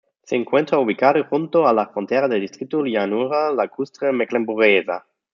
Se 0.23 0.35
encuentra 0.35 0.79
ubicado 0.79 1.23
junto 1.25 1.67
a 1.67 1.73
la 1.73 1.85
frontera 1.85 2.27
del 2.27 2.41
distrito 2.41 2.83
Llanura 2.83 3.51
Lacustre 3.51 4.11
Mecklemburguesa. 4.11 5.05